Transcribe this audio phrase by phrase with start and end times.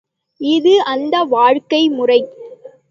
[0.41, 2.19] இது அந்த வாழ்க்கைமுறை.